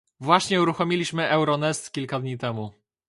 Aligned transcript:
właśnie 0.19 0.61
uruchomiliśmy 0.61 1.29
Euronest 1.29 1.91
kilka 1.91 2.19
dni 2.19 2.37
temu 2.37 2.71